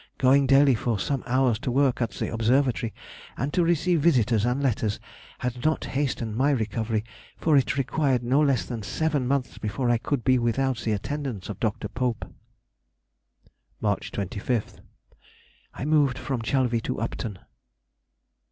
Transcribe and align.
Going 0.17 0.47
daily 0.47 0.73
for 0.73 0.97
some 0.97 1.23
hours 1.27 1.59
to 1.59 1.69
work 1.69 2.01
at 2.01 2.09
the 2.09 2.33
Observatory, 2.33 2.91
and 3.37 3.53
to 3.53 3.63
receive 3.63 4.01
visitors 4.01 4.45
and 4.47 4.59
letters, 4.59 4.99
had 5.37 5.63
not 5.63 5.85
hastened 5.85 6.35
my 6.35 6.49
recovery, 6.49 7.03
for 7.37 7.55
it 7.55 7.77
required 7.77 8.23
no 8.23 8.41
less 8.41 8.65
than 8.65 8.81
seven 8.81 9.27
months 9.27 9.59
before 9.59 9.91
I 9.91 9.99
could 9.99 10.23
be 10.23 10.39
without 10.39 10.79
the 10.79 10.91
attendance 10.93 11.49
of 11.49 11.59
Dr. 11.59 11.87
Pope. 11.87 12.33
March 13.79 14.11
25th.—I 14.11 15.85
moved 15.85 16.17
from 16.17 16.41
Chalvy 16.41 16.81
to 16.81 16.99
Upton. 16.99 17.37